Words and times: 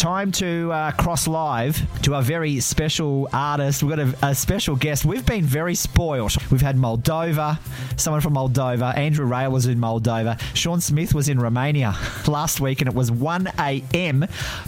time 0.00 0.32
to 0.32 0.72
uh, 0.72 0.90
cross 0.92 1.28
live 1.28 1.78
to 2.00 2.14
our 2.14 2.22
very 2.22 2.58
special 2.58 3.28
artist. 3.34 3.82
We've 3.82 3.94
got 3.94 3.98
a, 3.98 4.28
a 4.28 4.34
special 4.34 4.74
guest. 4.74 5.04
We've 5.04 5.26
been 5.26 5.44
very 5.44 5.74
spoiled. 5.74 6.34
We've 6.50 6.62
had 6.62 6.76
Moldova, 6.76 7.58
someone 8.00 8.22
from 8.22 8.32
Moldova. 8.32 8.96
Andrew 8.96 9.26
Rail 9.26 9.50
was 9.50 9.66
in 9.66 9.78
Moldova. 9.78 10.40
Sean 10.56 10.80
Smith 10.80 11.12
was 11.12 11.28
in 11.28 11.38
Romania 11.38 11.94
last 12.26 12.62
week, 12.62 12.80
and 12.80 12.88
it 12.88 12.94
was 12.94 13.10
1 13.10 13.52
a.m. 13.58 14.20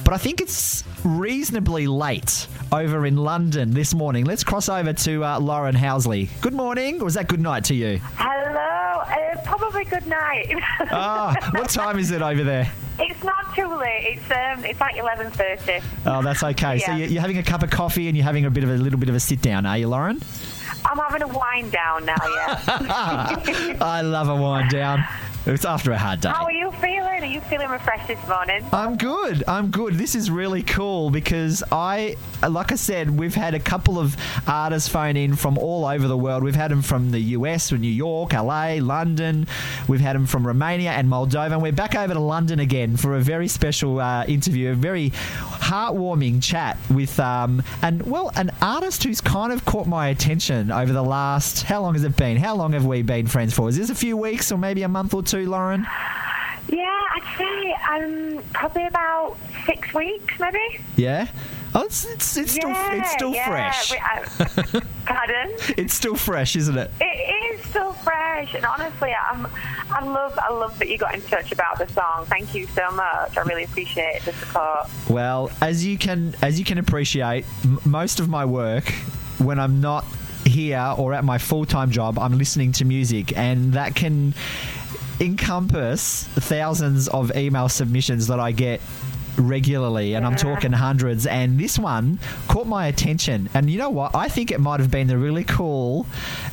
But 0.04 0.12
I 0.12 0.18
think 0.18 0.42
it's 0.42 0.84
reasonably 1.02 1.86
late 1.86 2.46
over 2.70 3.06
in 3.06 3.16
London 3.16 3.72
this 3.72 3.94
morning. 3.94 4.26
Let's 4.26 4.44
cross 4.44 4.68
over 4.68 4.92
to 4.92 5.24
uh, 5.24 5.40
Lauren 5.40 5.74
Housley. 5.74 6.28
Good 6.42 6.52
morning. 6.52 7.00
Or 7.00 7.04
was 7.04 7.14
that 7.14 7.28
good 7.28 7.40
night 7.40 7.64
to 7.64 7.74
you? 7.74 8.00
Hello, 8.16 9.00
uh, 9.00 9.40
probably 9.46 9.86
good 9.86 10.06
night. 10.06 10.52
Ah, 10.90 11.34
what 11.54 11.70
time 11.70 11.98
is 11.98 12.10
it 12.10 12.20
over 12.20 12.44
there? 12.44 12.70
It's 12.98 13.22
not 13.24 13.54
too 13.54 13.74
late. 13.76 14.18
It's 14.18 14.30
um, 14.30 14.64
it's 14.64 14.80
like 14.80 14.96
eleven 14.96 15.30
thirty. 15.30 15.80
Oh, 16.06 16.22
that's 16.22 16.42
okay. 16.42 16.78
So 16.78 16.92
Yeah. 16.92 16.96
you're 16.98 17.08
you're 17.08 17.20
having 17.20 17.38
a 17.38 17.42
cup 17.42 17.62
of 17.62 17.70
coffee 17.70 18.08
and 18.08 18.16
you're 18.16 18.24
having 18.26 18.44
a 18.44 18.50
bit 18.50 18.64
of 18.64 18.70
a 18.70 18.74
little 18.74 18.98
bit 18.98 19.08
of 19.08 19.14
a 19.14 19.20
sit 19.20 19.40
down, 19.42 19.66
are 19.66 19.78
you, 19.78 19.88
Lauren? 19.88 20.20
I'm 20.84 20.98
having 20.98 21.22
a 21.22 21.28
wind 21.28 21.70
down 21.72 22.04
now. 22.04 22.16
Yeah. 22.22 23.76
I 23.80 24.00
love 24.02 24.28
a 24.28 24.34
wind 24.36 24.70
down. 24.70 25.04
It's 25.46 25.64
after 25.64 25.92
a 25.92 25.98
hard 25.98 26.20
day. 26.20 26.28
How 26.30 26.44
are 26.44 26.52
you 26.52 26.70
feeling? 26.80 27.11
Are 27.22 27.26
you 27.26 27.40
feeling 27.42 27.68
refreshed 27.68 28.08
this 28.08 28.18
morning? 28.26 28.66
I'm 28.72 28.96
good. 28.96 29.44
I'm 29.46 29.70
good. 29.70 29.94
This 29.94 30.16
is 30.16 30.28
really 30.28 30.64
cool 30.64 31.08
because 31.08 31.62
I, 31.70 32.16
like 32.46 32.72
I 32.72 32.74
said, 32.74 33.16
we've 33.16 33.36
had 33.36 33.54
a 33.54 33.60
couple 33.60 34.00
of 34.00 34.16
artists 34.48 34.88
phone 34.88 35.16
in 35.16 35.36
from 35.36 35.56
all 35.56 35.84
over 35.84 36.08
the 36.08 36.16
world. 36.16 36.42
We've 36.42 36.56
had 36.56 36.72
them 36.72 36.82
from 36.82 37.12
the 37.12 37.20
US, 37.20 37.68
from 37.68 37.82
New 37.82 37.92
York, 37.92 38.32
LA, 38.32 38.78
London. 38.80 39.46
We've 39.86 40.00
had 40.00 40.16
them 40.16 40.26
from 40.26 40.44
Romania 40.44 40.90
and 40.90 41.08
Moldova. 41.08 41.52
And 41.52 41.62
we're 41.62 41.70
back 41.70 41.94
over 41.94 42.12
to 42.12 42.18
London 42.18 42.58
again 42.58 42.96
for 42.96 43.14
a 43.14 43.20
very 43.20 43.46
special 43.46 44.00
uh, 44.00 44.24
interview, 44.24 44.72
a 44.72 44.74
very 44.74 45.10
heartwarming 45.10 46.42
chat 46.42 46.76
with, 46.90 47.20
um, 47.20 47.62
and 47.82 48.02
well, 48.02 48.32
an 48.34 48.50
artist 48.60 49.04
who's 49.04 49.20
kind 49.20 49.52
of 49.52 49.64
caught 49.64 49.86
my 49.86 50.08
attention 50.08 50.72
over 50.72 50.92
the 50.92 51.04
last. 51.04 51.62
How 51.62 51.82
long 51.82 51.94
has 51.94 52.02
it 52.02 52.16
been? 52.16 52.36
How 52.36 52.56
long 52.56 52.72
have 52.72 52.84
we 52.84 53.02
been 53.02 53.28
friends 53.28 53.54
for? 53.54 53.68
Is 53.68 53.76
this 53.76 53.90
a 53.90 53.94
few 53.94 54.16
weeks 54.16 54.50
or 54.50 54.58
maybe 54.58 54.82
a 54.82 54.88
month 54.88 55.14
or 55.14 55.22
two, 55.22 55.48
Lauren? 55.48 55.86
Yeah, 56.68 56.86
I'd 57.14 57.36
say 57.38 57.74
um, 58.38 58.42
probably 58.54 58.86
about 58.86 59.36
six 59.66 59.92
weeks, 59.92 60.34
maybe. 60.40 60.80
Yeah. 60.96 61.28
Oh, 61.74 61.84
it's, 61.84 62.04
it's, 62.04 62.36
it's 62.36 62.52
still 62.52 62.68
yeah, 62.68 62.94
it's 62.94 63.12
still 63.12 63.32
yeah. 63.32 63.48
fresh. 63.48 63.90
We- 63.92 63.98
uh, 63.98 64.80
pardon? 65.06 65.52
It's 65.78 65.94
still 65.94 66.16
fresh, 66.16 66.54
isn't 66.54 66.76
it? 66.76 66.90
It 67.00 67.54
is 67.60 67.64
still 67.66 67.92
fresh, 67.94 68.52
and 68.54 68.64
honestly, 68.66 69.14
I'm, 69.14 69.46
I 69.90 70.04
love, 70.04 70.38
I 70.38 70.52
love 70.52 70.78
that 70.80 70.88
you 70.88 70.98
got 70.98 71.14
in 71.14 71.22
touch 71.22 71.50
about 71.50 71.78
the 71.78 71.88
song. 71.88 72.26
Thank 72.26 72.54
you 72.54 72.66
so 72.68 72.90
much. 72.90 73.38
I 73.38 73.40
really 73.42 73.64
appreciate 73.64 74.20
the 74.24 74.32
support. 74.34 74.88
Well, 75.08 75.50
as 75.62 75.84
you 75.84 75.96
can 75.96 76.34
as 76.42 76.58
you 76.58 76.64
can 76.66 76.76
appreciate, 76.78 77.46
m- 77.64 77.78
most 77.86 78.20
of 78.20 78.28
my 78.28 78.44
work 78.44 78.90
when 79.38 79.58
I'm 79.58 79.80
not 79.80 80.04
here 80.44 80.94
or 80.98 81.14
at 81.14 81.24
my 81.24 81.38
full 81.38 81.64
time 81.64 81.90
job, 81.90 82.18
I'm 82.18 82.36
listening 82.36 82.72
to 82.72 82.84
music, 82.84 83.34
and 83.36 83.72
that 83.72 83.94
can 83.94 84.34
encompass 85.22 86.24
thousands 86.24 87.08
of 87.08 87.34
email 87.36 87.68
submissions 87.68 88.26
that 88.26 88.40
I 88.40 88.52
get 88.52 88.80
regularly 89.38 90.14
and 90.14 90.26
I'm 90.26 90.36
talking 90.36 90.72
hundreds 90.72 91.26
and 91.26 91.58
this 91.58 91.78
one 91.78 92.18
caught 92.48 92.66
my 92.66 92.88
attention. 92.88 93.48
And 93.54 93.70
you 93.70 93.78
know 93.78 93.88
what? 93.88 94.14
I 94.14 94.28
think 94.28 94.50
it 94.50 94.60
might 94.60 94.80
have 94.80 94.90
been 94.90 95.06
the 95.06 95.16
really 95.16 95.44
cool 95.44 96.06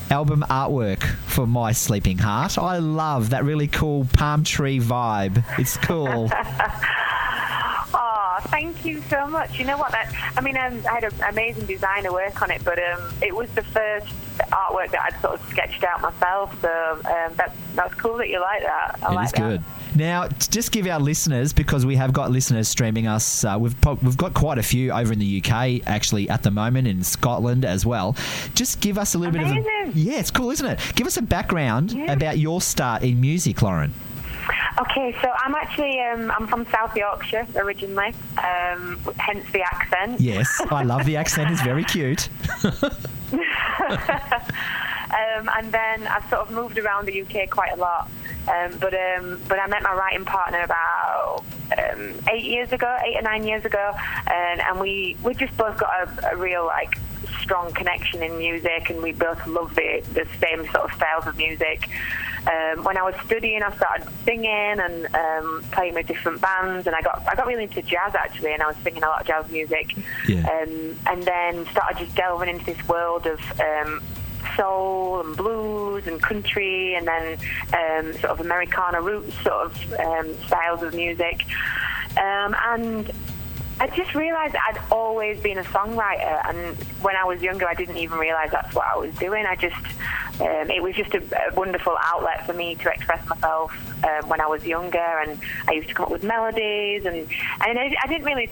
album 0.09 0.45
artwork 0.49 1.03
for 1.03 1.45
my 1.45 1.71
sleeping 1.71 2.19
heart. 2.19 2.57
I 2.57 2.77
love 2.77 3.31
that 3.31 3.43
really 3.43 3.67
cool 3.67 4.07
palm 4.13 4.43
tree 4.43 4.79
vibe. 4.79 5.43
It's 5.59 5.75
cool 5.77 6.29
thank 8.49 8.85
you 8.85 9.01
so 9.03 9.27
much. 9.27 9.59
You 9.59 9.65
know 9.65 9.77
what? 9.77 9.91
That 9.91 10.13
I 10.37 10.41
mean, 10.41 10.57
um, 10.57 10.81
I 10.89 10.95
had 10.99 11.03
an 11.05 11.13
amazing 11.29 11.65
designer 11.65 12.11
work 12.11 12.41
on 12.41 12.51
it, 12.51 12.63
but 12.63 12.77
um, 12.79 13.13
it 13.21 13.35
was 13.35 13.49
the 13.51 13.63
first 13.63 14.07
artwork 14.51 14.91
that 14.91 15.01
I'd 15.13 15.21
sort 15.21 15.39
of 15.39 15.49
sketched 15.49 15.83
out 15.83 16.01
myself. 16.01 16.59
So 16.61 17.01
um, 17.05 17.33
that's 17.35 17.57
that's 17.75 17.93
cool 17.95 18.17
that 18.17 18.29
you 18.29 18.39
like 18.39 18.61
that. 18.63 18.99
I 19.03 19.11
It 19.11 19.15
like 19.15 19.25
is 19.27 19.31
that. 19.33 19.39
good. 19.49 19.63
Now, 19.95 20.27
just 20.27 20.71
give 20.71 20.85
our 20.85 20.99
listeners, 20.99 21.51
because 21.51 21.83
we 21.83 21.95
have 21.95 22.13
got 22.13 22.29
listeners 22.31 22.67
streaming 22.67 23.07
us, 23.07 23.43
uh, 23.43 23.57
we've 23.59 23.79
po- 23.81 23.97
we've 24.03 24.15
got 24.15 24.35
quite 24.35 24.59
a 24.59 24.63
few 24.63 24.91
over 24.91 25.11
in 25.11 25.19
the 25.19 25.41
UK 25.43 25.81
actually 25.87 26.29
at 26.29 26.43
the 26.43 26.51
moment, 26.51 26.87
in 26.87 27.03
Scotland 27.03 27.65
as 27.65 27.85
well. 27.87 28.15
Just 28.53 28.81
give 28.81 28.97
us 28.99 29.15
a 29.15 29.17
little 29.17 29.33
bit 29.33 29.41
of 29.41 29.51
a 29.51 29.91
yeah, 29.97 30.19
it's 30.19 30.29
cool, 30.31 30.51
isn't 30.51 30.65
it? 30.65 30.79
Give 30.95 31.07
us 31.07 31.17
a 31.17 31.21
background 31.23 31.91
Yeah. 31.91 32.13
about 32.13 32.37
your 32.37 32.61
start 32.61 33.01
in 33.01 33.19
music, 33.19 33.61
Lauren. 33.63 33.91
Okay, 34.81 35.15
so 35.21 35.31
I'm 35.35 35.55
actually 35.55 35.99
um, 35.99 36.31
I'm 36.31 36.47
from 36.47 36.65
South 36.67 36.95
Yorkshire 36.95 37.45
originally, 37.55 38.13
um, 38.37 38.99
hence 39.17 39.45
the 39.51 39.61
accent. 39.61 40.21
Yes, 40.21 40.61
I 40.71 40.83
love 40.83 41.05
the 41.05 41.17
accent; 41.17 41.51
it's 41.51 41.61
very 41.61 41.83
cute. 41.83 42.29
Um, 45.09 45.49
and 45.57 45.71
then 45.71 46.07
I've 46.07 46.27
sort 46.29 46.41
of 46.41 46.51
moved 46.51 46.77
around 46.77 47.07
the 47.07 47.21
UK 47.21 47.49
quite 47.49 47.73
a 47.73 47.75
lot. 47.77 48.09
Um, 48.47 48.77
but 48.79 48.93
um, 48.93 49.41
but 49.47 49.59
I 49.59 49.67
met 49.67 49.83
my 49.83 49.93
writing 49.93 50.25
partner 50.25 50.61
about 50.61 51.43
um, 51.77 52.15
eight 52.31 52.45
years 52.45 52.71
ago, 52.71 52.97
eight 53.05 53.17
or 53.17 53.21
nine 53.21 53.43
years 53.43 53.65
ago, 53.65 53.91
and, 54.27 54.61
and 54.61 54.79
we 54.79 55.17
we 55.23 55.33
just 55.33 55.55
both 55.57 55.77
got 55.77 55.89
a, 56.23 56.33
a 56.33 56.35
real 56.35 56.65
like 56.65 56.97
strong 57.41 57.71
connection 57.73 58.23
in 58.23 58.37
music, 58.37 58.89
and 58.89 59.01
we 59.01 59.11
both 59.11 59.45
love 59.47 59.75
the 59.75 60.03
the 60.13 60.25
same 60.39 60.65
sort 60.71 60.89
of 60.89 60.93
styles 60.93 61.27
of 61.27 61.37
music. 61.37 61.89
Um, 62.47 62.83
when 62.83 62.97
I 62.97 63.03
was 63.03 63.15
studying, 63.25 63.61
I 63.61 63.75
started 63.75 64.07
singing 64.23 64.79
and 64.79 65.13
um, 65.13 65.63
playing 65.71 65.93
with 65.95 66.07
different 66.07 66.41
bands, 66.41 66.87
and 66.87 66.95
I 66.95 67.01
got 67.01 67.23
I 67.27 67.35
got 67.35 67.47
really 67.47 67.63
into 67.63 67.81
jazz 67.81 68.15
actually, 68.15 68.53
and 68.53 68.63
I 68.63 68.67
was 68.67 68.77
singing 68.77 69.03
a 69.03 69.07
lot 69.07 69.21
of 69.21 69.27
jazz 69.27 69.51
music. 69.51 69.95
Yeah. 70.27 70.47
Um, 70.49 70.97
and 71.05 71.23
then 71.23 71.65
started 71.67 72.05
just 72.05 72.15
delving 72.15 72.49
into 72.49 72.65
this 72.65 72.87
world 72.87 73.27
of 73.27 73.39
um, 73.59 74.01
soul 74.55 75.21
and 75.21 75.35
blues 75.35 76.07
and 76.07 76.21
country, 76.21 76.95
and 76.95 77.07
then 77.07 77.37
um, 77.73 78.13
sort 78.13 78.31
of 78.31 78.39
Americana 78.39 79.01
roots 79.01 79.35
sort 79.43 79.65
of 79.65 79.93
um, 79.99 80.35
styles 80.47 80.81
of 80.81 80.93
music. 80.93 81.45
Um, 82.17 82.55
and 82.67 83.11
I 83.79 83.87
just 83.87 84.13
realised 84.13 84.55
I'd 84.55 84.81
always 84.91 85.39
been 85.39 85.57
a 85.57 85.63
songwriter, 85.63 86.41
and 86.49 86.75
when 87.01 87.15
I 87.15 87.23
was 87.23 87.41
younger, 87.41 87.67
I 87.67 87.73
didn't 87.73 87.97
even 87.97 88.19
realise 88.19 88.51
that's 88.51 88.75
what 88.75 88.85
I 88.93 88.97
was 88.97 89.13
doing. 89.15 89.45
I 89.45 89.55
just, 89.55 89.75
um, 90.41 90.69
it 90.69 90.83
was 90.83 90.95
just 90.95 91.13
a, 91.13 91.49
a 91.49 91.53
wonderful 91.53 91.95
outlet 92.01 92.45
for 92.45 92.53
me 92.53 92.75
to 92.75 92.89
express 92.89 93.25
myself 93.27 93.71
um, 94.03 94.27
when 94.27 94.41
I 94.41 94.47
was 94.47 94.65
younger, 94.65 94.97
and 94.97 95.39
I 95.67 95.73
used 95.73 95.87
to 95.87 95.93
come 95.93 96.05
up 96.05 96.11
with 96.11 96.23
melodies, 96.23 97.05
and 97.05 97.15
and 97.15 97.79
I, 97.79 97.95
I 98.03 98.07
didn't 98.07 98.25
really 98.25 98.49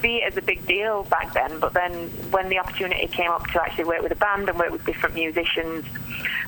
see 0.00 0.16
it 0.18 0.32
as 0.32 0.36
a 0.36 0.42
big 0.42 0.66
deal 0.66 1.04
back 1.04 1.32
then. 1.34 1.58
But 1.60 1.72
then, 1.72 2.08
when 2.30 2.48
the 2.48 2.58
opportunity 2.58 3.06
came 3.06 3.30
up 3.30 3.46
to 3.48 3.62
actually 3.62 3.84
work 3.84 4.02
with 4.02 4.12
a 4.12 4.16
band 4.16 4.48
and 4.48 4.58
work 4.58 4.70
with 4.70 4.84
different 4.84 5.14
musicians, 5.14 5.84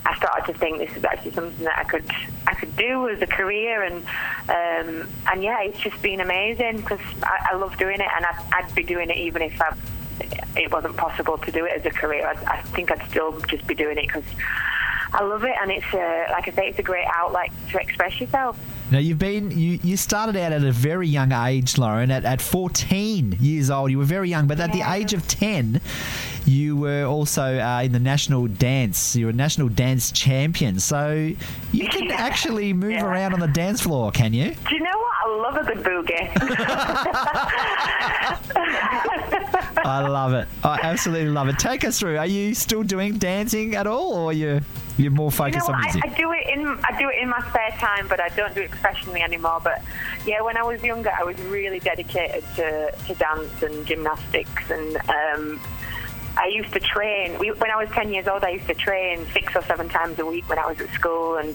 I 0.04 0.16
started 0.16 0.52
to 0.52 0.58
think 0.58 0.78
this 0.78 0.96
is 0.96 1.04
actually 1.04 1.32
something 1.32 1.64
that 1.64 1.78
I 1.78 1.84
could 1.84 2.10
I 2.46 2.54
could 2.54 2.76
do 2.76 3.08
as 3.08 3.22
a 3.22 3.26
career, 3.26 3.82
and 3.82 4.04
um, 4.48 5.08
and 5.30 5.42
yeah, 5.42 5.62
it's 5.62 5.78
just 5.78 6.00
been 6.02 6.20
amazing 6.20 6.78
because 6.78 7.00
I, 7.22 7.50
I 7.52 7.56
love 7.56 7.76
doing 7.78 8.00
it, 8.00 8.08
and 8.16 8.24
I'd, 8.26 8.44
I'd 8.52 8.74
be 8.74 8.82
doing 8.82 9.10
it 9.10 9.16
even 9.16 9.42
if 9.42 9.60
I, 9.60 9.76
it 10.56 10.72
wasn't 10.72 10.96
possible 10.96 11.38
to 11.38 11.52
do 11.52 11.64
it 11.64 11.72
as 11.72 11.86
a 11.86 11.90
career. 11.90 12.26
I, 12.26 12.54
I 12.54 12.62
think 12.62 12.90
I'd 12.90 13.08
still 13.10 13.38
just 13.42 13.66
be 13.66 13.74
doing 13.74 13.98
it 13.98 14.06
because 14.06 14.24
I 15.12 15.22
love 15.22 15.44
it, 15.44 15.54
and 15.60 15.70
it's 15.70 15.92
a, 15.92 16.26
like 16.30 16.48
I 16.48 16.52
say, 16.52 16.68
it's 16.68 16.78
a 16.78 16.82
great 16.82 17.06
outlet 17.06 17.50
to 17.70 17.80
express 17.80 18.20
yourself. 18.20 18.58
Now 18.92 18.98
you've 18.98 19.18
been 19.18 19.50
you, 19.50 19.78
you 19.82 19.96
started 19.96 20.36
out 20.36 20.52
at 20.52 20.62
a 20.62 20.70
very 20.70 21.08
young 21.08 21.32
age, 21.32 21.78
Lauren. 21.78 22.10
At, 22.10 22.26
at 22.26 22.42
14 22.42 23.38
years 23.40 23.70
old, 23.70 23.90
you 23.90 23.96
were 23.96 24.04
very 24.04 24.28
young, 24.28 24.46
but 24.46 24.60
at 24.60 24.70
the 24.74 24.82
age 24.82 25.14
of 25.14 25.26
10, 25.26 25.80
you 26.44 26.76
were 26.76 27.04
also 27.04 27.58
uh, 27.58 27.80
in 27.82 27.92
the 27.92 27.98
national 27.98 28.48
dance. 28.48 29.16
You 29.16 29.26
were 29.26 29.30
a 29.30 29.34
national 29.34 29.70
dance 29.70 30.12
champion, 30.12 30.78
so 30.78 31.32
you 31.72 31.88
can 31.94 32.04
Yeah. 32.08 32.16
actually 32.16 32.74
move 32.74 32.90
Yeah. 32.92 33.06
around 33.06 33.32
on 33.32 33.40
the 33.40 33.48
dance 33.48 33.80
floor, 33.80 34.10
can 34.10 34.34
you? 34.34 34.54
Do 34.68 34.74
you 34.74 34.82
know 34.82 34.90
what? 34.98 35.11
I 35.32 35.36
love 35.40 35.56
a 35.56 35.64
good 35.64 35.82
boogie. 35.82 36.28
I 39.84 40.06
love 40.06 40.32
it. 40.34 40.46
I 40.62 40.78
absolutely 40.82 41.30
love 41.30 41.48
it. 41.48 41.58
Take 41.58 41.84
us 41.84 41.98
through. 41.98 42.18
Are 42.18 42.26
you 42.26 42.54
still 42.54 42.82
doing 42.82 43.18
dancing 43.18 43.74
at 43.74 43.86
all, 43.86 44.14
or 44.14 44.32
you 44.32 44.60
you're 44.98 45.10
more 45.10 45.30
You 45.30 45.30
know 45.30 45.32
focused 45.36 45.68
on 45.68 45.74
I, 45.76 45.80
music? 45.82 46.02
I 46.04 46.08
do 46.14 46.32
it 46.32 46.46
in 46.52 46.66
I 46.66 46.98
do 46.98 47.08
it 47.08 47.16
in 47.20 47.28
my 47.28 47.40
spare 47.48 47.70
time, 47.78 48.06
but 48.08 48.20
I 48.20 48.28
don't 48.30 48.54
do 48.54 48.60
it 48.60 48.70
professionally 48.70 49.22
anymore. 49.22 49.60
But 49.62 49.82
yeah, 50.26 50.40
when 50.42 50.56
I 50.56 50.62
was 50.62 50.82
younger, 50.82 51.10
I 51.10 51.24
was 51.24 51.38
really 51.42 51.80
dedicated 51.80 52.44
to, 52.56 52.92
to 53.06 53.14
dance 53.14 53.62
and 53.62 53.86
gymnastics, 53.86 54.70
and 54.70 54.96
um, 55.08 55.60
I 56.36 56.46
used 56.46 56.72
to 56.72 56.80
train. 56.80 57.38
We, 57.38 57.52
when 57.52 57.70
I 57.70 57.76
was 57.76 57.90
ten 57.90 58.12
years 58.12 58.26
old, 58.26 58.44
I 58.44 58.50
used 58.50 58.66
to 58.66 58.74
train 58.74 59.26
six 59.32 59.54
or 59.54 59.62
seven 59.62 59.88
times 59.88 60.18
a 60.18 60.26
week 60.26 60.48
when 60.48 60.58
I 60.58 60.66
was 60.66 60.80
at 60.80 60.90
school, 60.90 61.36
and 61.36 61.50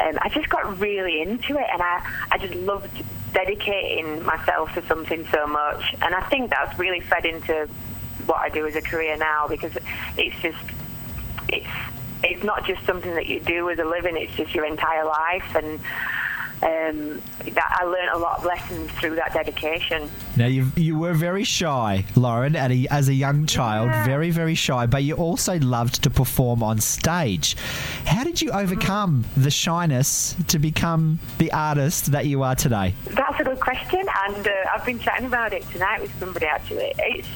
um, 0.00 0.18
I 0.20 0.28
just 0.28 0.48
got 0.48 0.78
really 0.78 1.22
into 1.22 1.58
it, 1.58 1.66
and 1.72 1.82
I 1.82 2.06
I 2.30 2.38
just 2.38 2.54
loved 2.54 3.02
dedicating 3.32 4.22
myself 4.24 4.72
to 4.74 4.86
something 4.86 5.26
so 5.32 5.46
much, 5.46 5.94
and 6.02 6.14
I 6.14 6.22
think 6.28 6.50
that's 6.50 6.78
really 6.78 7.00
fed 7.00 7.24
into 7.24 7.68
what 8.26 8.38
I 8.38 8.48
do 8.50 8.66
as 8.66 8.76
a 8.76 8.82
career 8.82 9.16
now 9.16 9.48
because 9.48 9.72
it's 10.16 10.38
just 10.40 10.64
it's 11.48 11.66
it's 12.22 12.44
not 12.44 12.64
just 12.66 12.84
something 12.86 13.14
that 13.14 13.26
you 13.26 13.40
do 13.40 13.70
as 13.70 13.78
a 13.78 13.84
living; 13.84 14.16
it's 14.16 14.34
just 14.34 14.54
your 14.54 14.66
entire 14.66 15.04
life. 15.04 15.54
And 15.54 15.80
um, 16.62 17.20
that 17.54 17.78
I 17.80 17.84
learned 17.84 18.10
a 18.10 18.18
lot 18.18 18.38
of 18.38 18.44
lessons 18.44 18.90
through 18.92 19.16
that 19.16 19.32
dedication. 19.34 20.08
Now 20.36 20.46
you 20.46 20.70
you 20.76 20.98
were 20.98 21.12
very 21.12 21.44
shy, 21.44 22.04
Lauren, 22.16 22.54
at 22.56 22.70
a, 22.70 22.86
as 22.90 23.08
a 23.08 23.14
young 23.14 23.46
child, 23.46 23.88
Yeah. 23.90 24.04
very 24.04 24.30
very 24.30 24.54
shy, 24.54 24.86
but 24.86 25.02
you 25.02 25.14
also 25.16 25.58
loved 25.58 26.02
to 26.04 26.10
perform 26.10 26.62
on 26.62 26.78
stage. 26.78 27.56
How 28.06 28.22
did 28.24 28.40
you 28.40 28.50
overcome 28.52 29.24
the 29.36 29.50
shyness 29.50 30.36
to 30.48 30.58
become 30.58 31.18
the 31.38 31.52
artist 31.52 32.12
that 32.12 32.26
you 32.26 32.42
are 32.42 32.54
today? 32.54 32.94
That's 33.06 33.40
a 33.40 33.44
good 33.44 33.60
question, 33.60 34.00
and 34.26 34.46
uh, 34.46 34.50
I've 34.72 34.84
been 34.86 34.98
chatting 35.00 35.26
about 35.26 35.52
it 35.52 35.62
tonight 35.70 36.00
with 36.00 36.16
somebody 36.20 36.46
actually. 36.46 36.92
It's, 36.98 37.28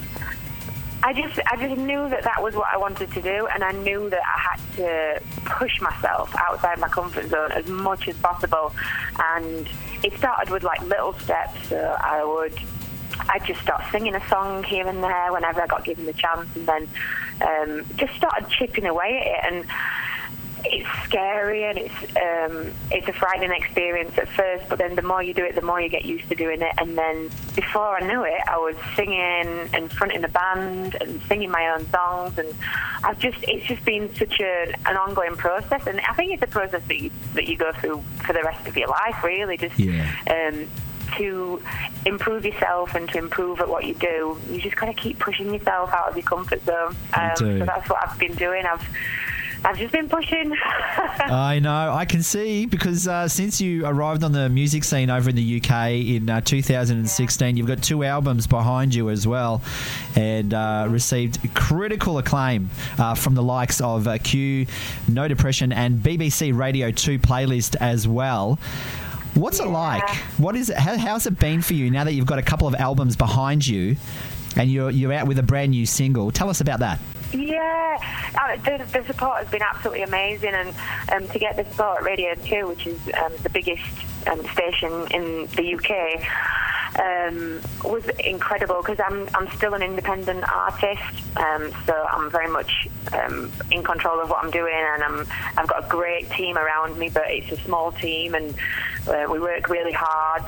I 1.06 1.12
just, 1.12 1.38
I 1.46 1.54
just 1.56 1.80
knew 1.80 2.08
that 2.08 2.24
that 2.24 2.42
was 2.42 2.56
what 2.56 2.66
I 2.72 2.76
wanted 2.76 3.12
to 3.12 3.22
do, 3.22 3.46
and 3.46 3.62
I 3.62 3.70
knew 3.70 4.10
that 4.10 4.22
I 4.34 4.38
had 4.48 4.60
to 4.74 5.22
push 5.44 5.80
myself 5.80 6.34
outside 6.36 6.80
my 6.80 6.88
comfort 6.88 7.28
zone 7.28 7.52
as 7.52 7.64
much 7.68 8.08
as 8.08 8.16
possible. 8.16 8.74
And 9.16 9.68
it 10.02 10.12
started 10.18 10.50
with 10.50 10.64
like 10.64 10.82
little 10.82 11.12
steps. 11.12 11.68
So 11.68 11.78
I 11.78 12.24
would, 12.24 12.58
I'd 13.28 13.44
just 13.46 13.60
start 13.60 13.84
singing 13.92 14.16
a 14.16 14.28
song 14.28 14.64
here 14.64 14.88
and 14.88 15.00
there 15.00 15.32
whenever 15.32 15.62
I 15.62 15.68
got 15.68 15.84
given 15.84 16.06
the 16.06 16.12
chance, 16.12 16.48
and 16.56 16.66
then 16.66 16.88
um, 17.40 17.84
just 17.94 18.12
started 18.16 18.48
chipping 18.48 18.86
away 18.86 19.32
at 19.38 19.44
it. 19.46 19.54
And 19.54 19.64
it's 20.72 21.04
scary 21.04 21.64
and 21.64 21.78
it's 21.78 21.94
um, 22.16 22.72
it's 22.90 23.06
a 23.08 23.12
frightening 23.12 23.52
experience 23.52 24.16
at 24.18 24.28
first, 24.28 24.68
but 24.68 24.78
then 24.78 24.94
the 24.94 25.02
more 25.02 25.22
you 25.22 25.34
do 25.34 25.44
it, 25.44 25.54
the 25.54 25.62
more 25.62 25.80
you 25.80 25.88
get 25.88 26.04
used 26.04 26.28
to 26.28 26.34
doing 26.34 26.62
it. 26.62 26.72
And 26.78 26.96
then 26.96 27.28
before 27.54 27.96
I 27.96 28.06
knew 28.06 28.24
it, 28.24 28.40
I 28.46 28.56
was 28.56 28.76
singing 28.94 29.68
and 29.74 29.92
fronting 29.92 30.24
a 30.24 30.28
band 30.28 30.96
and 31.00 31.20
singing 31.22 31.50
my 31.50 31.68
own 31.76 31.88
songs. 31.90 32.38
And 32.38 32.54
I've 33.04 33.18
just 33.18 33.38
it's 33.42 33.66
just 33.66 33.84
been 33.84 34.14
such 34.14 34.40
a, 34.40 34.74
an 34.86 34.96
ongoing 34.96 35.36
process, 35.36 35.86
and 35.86 36.00
I 36.00 36.12
think 36.14 36.32
it's 36.32 36.42
a 36.42 36.46
process 36.46 36.82
that 36.88 36.98
you 37.00 37.10
that 37.34 37.48
you 37.48 37.56
go 37.56 37.72
through 37.72 38.02
for 38.26 38.32
the 38.32 38.42
rest 38.42 38.66
of 38.66 38.76
your 38.76 38.88
life, 38.88 39.22
really. 39.22 39.56
Just 39.56 39.78
Yeah. 39.78 40.06
um, 40.30 40.66
to 41.16 41.62
improve 42.04 42.44
yourself 42.44 42.94
and 42.96 43.08
to 43.08 43.16
improve 43.16 43.60
at 43.60 43.68
what 43.68 43.84
you 43.84 43.94
do, 43.94 44.38
you 44.50 44.60
just 44.60 44.76
got 44.76 44.86
to 44.86 44.92
keep 44.92 45.18
pushing 45.20 45.54
yourself 45.54 45.90
out 45.92 46.08
of 46.10 46.16
your 46.16 46.24
comfort 46.24 46.62
zone. 46.64 46.96
Um, 47.14 47.36
so 47.36 47.64
that's 47.64 47.88
what 47.88 48.02
I've 48.06 48.18
been 48.18 48.34
doing. 48.34 48.66
I've 48.66 48.86
I've 49.66 49.78
just 49.78 49.90
been 49.92 50.08
pushing. 50.08 50.54
I 51.18 51.58
know, 51.58 51.92
I 51.92 52.04
can 52.04 52.22
see 52.22 52.66
because 52.66 53.08
uh, 53.08 53.26
since 53.26 53.60
you 53.60 53.84
arrived 53.84 54.22
on 54.22 54.30
the 54.30 54.48
music 54.48 54.84
scene 54.84 55.10
over 55.10 55.28
in 55.28 55.34
the 55.34 55.60
UK 55.60 55.90
in 55.90 56.30
uh, 56.30 56.40
2016, 56.40 57.56
you've 57.56 57.66
got 57.66 57.82
two 57.82 58.04
albums 58.04 58.46
behind 58.46 58.94
you 58.94 59.10
as 59.10 59.26
well, 59.26 59.60
and 60.14 60.54
uh, 60.54 60.86
received 60.88 61.52
critical 61.54 62.18
acclaim 62.18 62.70
uh, 62.96 63.16
from 63.16 63.34
the 63.34 63.42
likes 63.42 63.80
of 63.80 64.06
uh, 64.06 64.18
Q, 64.18 64.66
No 65.08 65.26
Depression, 65.26 65.72
and 65.72 65.98
BBC 65.98 66.56
Radio 66.56 66.92
2 66.92 67.18
playlist 67.18 67.74
as 67.80 68.06
well. 68.06 68.60
What's 69.34 69.58
it 69.58 69.66
like? 69.66 70.08
What 70.38 70.54
is 70.54 70.70
it? 70.70 70.76
How, 70.76 70.96
how's 70.96 71.26
it 71.26 71.40
been 71.40 71.60
for 71.60 71.74
you 71.74 71.90
now 71.90 72.04
that 72.04 72.12
you've 72.12 72.24
got 72.24 72.38
a 72.38 72.42
couple 72.42 72.68
of 72.68 72.76
albums 72.76 73.16
behind 73.16 73.66
you, 73.66 73.96
and 74.54 74.70
you're 74.70 74.90
you're 74.90 75.12
out 75.12 75.26
with 75.26 75.40
a 75.40 75.42
brand 75.42 75.72
new 75.72 75.86
single? 75.86 76.30
Tell 76.30 76.48
us 76.48 76.60
about 76.60 76.78
that. 76.78 77.00
Yeah, 77.32 77.98
uh, 78.40 78.56
the, 78.56 78.84
the 78.92 79.04
support 79.06 79.42
has 79.42 79.48
been 79.50 79.62
absolutely 79.62 80.02
amazing, 80.02 80.54
and 80.54 80.74
um, 81.12 81.28
to 81.28 81.38
get 81.38 81.56
the 81.56 81.64
support 81.64 81.98
at 81.98 82.04
Radio 82.04 82.34
2, 82.34 82.68
which 82.68 82.86
is 82.86 83.00
um, 83.20 83.32
the 83.42 83.50
biggest 83.50 83.84
um, 84.26 84.46
station 84.48 84.92
in 85.10 85.46
the 85.56 85.74
UK, 85.74 86.22
um, 86.98 87.60
was 87.84 88.04
incredible 88.24 88.80
because 88.80 88.98
I'm, 89.04 89.28
I'm 89.34 89.50
still 89.56 89.74
an 89.74 89.82
independent 89.82 90.48
artist, 90.48 91.02
um, 91.36 91.72
so 91.84 91.92
I'm 91.92 92.30
very 92.30 92.48
much 92.48 92.88
um, 93.12 93.52
in 93.70 93.82
control 93.82 94.20
of 94.20 94.30
what 94.30 94.44
I'm 94.44 94.50
doing, 94.50 94.74
and 94.74 95.02
I'm, 95.02 95.26
I've 95.56 95.66
got 95.66 95.84
a 95.84 95.88
great 95.88 96.30
team 96.30 96.56
around 96.56 96.96
me, 96.96 97.10
but 97.10 97.24
it's 97.26 97.50
a 97.52 97.62
small 97.64 97.92
team, 97.92 98.34
and 98.34 98.54
uh, 99.08 99.26
we 99.30 99.40
work 99.40 99.68
really 99.68 99.92
hard. 99.92 100.44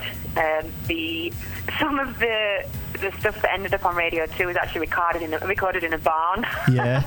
The 0.87 1.33
some 1.79 1.99
of 1.99 2.19
the 2.19 2.65
the 3.01 3.13
stuff 3.21 3.41
that 3.43 3.53
ended 3.53 3.75
up 3.75 3.85
on 3.85 3.95
Radio 3.97 4.27
2 4.27 4.47
was 4.47 4.57
actually 4.57 4.83
recorded 4.83 5.23
in 5.23 5.35
a, 5.35 5.39
recorded 5.41 5.85
in 5.85 5.93
a 5.93 5.99
barn. 5.99 6.45
Yeah. 6.73 7.03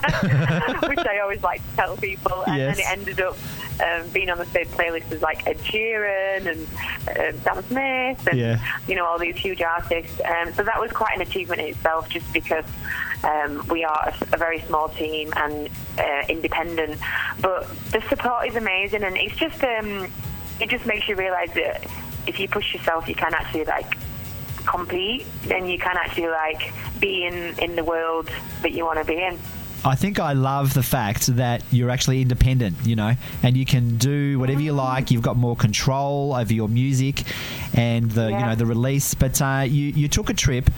which 0.89 0.99
I 0.99 1.19
always 1.19 1.41
like 1.43 1.61
to 1.71 1.75
tell 1.75 1.97
people. 1.97 2.43
And 2.47 2.57
Yes. 2.57 2.77
then 2.77 2.85
it 2.85 2.91
ended 2.99 3.21
up 3.21 3.37
um, 3.81 4.07
being 4.09 4.29
on 4.29 4.37
the 4.37 4.45
same 4.45 4.65
playlist 4.67 5.11
as 5.11 5.21
like 5.21 5.45
Ed 5.47 5.57
Sheeran 5.59 6.45
and 6.47 6.67
uh, 7.09 7.37
Sam 7.43 7.63
Smith 7.63 8.27
and 8.27 8.39
Yeah. 8.39 8.59
you 8.87 8.95
know 8.95 9.05
all 9.05 9.17
these 9.19 9.35
huge 9.35 9.61
artists. 9.61 10.19
Um, 10.23 10.53
so 10.53 10.63
that 10.63 10.79
was 10.79 10.91
quite 10.91 11.15
an 11.15 11.21
achievement 11.21 11.61
in 11.61 11.67
itself, 11.67 12.09
just 12.09 12.31
because 12.33 12.65
um, 13.23 13.65
we 13.69 13.83
are 13.83 14.13
a, 14.31 14.35
a 14.35 14.37
very 14.37 14.59
small 14.61 14.89
team 14.89 15.31
and 15.35 15.69
uh, 15.97 16.23
independent. 16.29 16.99
But 17.41 17.67
the 17.91 18.01
support 18.09 18.47
is 18.47 18.55
amazing, 18.55 19.03
and 19.03 19.17
it's 19.17 19.35
just 19.35 19.63
um, 19.63 20.07
it 20.59 20.69
just 20.69 20.85
makes 20.85 21.07
you 21.07 21.15
realise 21.15 21.51
that 21.53 21.85
if 22.27 22.39
you 22.39 22.47
push 22.47 22.73
yourself, 22.73 23.07
you 23.09 23.15
can 23.15 23.33
actually 23.33 23.65
like 23.65 23.97
compete, 24.65 25.25
then 25.43 25.65
you 25.67 25.77
can 25.77 25.97
actually 25.97 26.27
like 26.29 26.73
be 26.99 27.25
in 27.25 27.57
in 27.59 27.75
the 27.75 27.83
world 27.83 28.29
that 28.61 28.71
you 28.71 28.85
want 28.85 28.99
to 28.99 29.05
be 29.05 29.21
in. 29.21 29.39
I 29.83 29.95
think 29.95 30.19
I 30.19 30.33
love 30.33 30.75
the 30.75 30.83
fact 30.83 31.25
that 31.37 31.63
you're 31.71 31.89
actually 31.89 32.21
independent, 32.21 32.75
you 32.85 32.95
know, 32.95 33.13
and 33.41 33.57
you 33.57 33.65
can 33.65 33.97
do 33.97 34.37
whatever 34.37 34.61
you 34.61 34.73
like. 34.73 35.09
You've 35.09 35.23
got 35.23 35.37
more 35.37 35.55
control 35.55 36.35
over 36.35 36.53
your 36.53 36.69
music 36.69 37.23
and 37.73 38.11
the, 38.11 38.29
you 38.31 38.37
know, 38.39 38.55
the 38.55 38.65
release. 38.65 39.13
But 39.13 39.41
uh, 39.41 39.65
you 39.67 39.87
you 39.87 40.07
took 40.07 40.29
a 40.29 40.33
trip 40.33 40.69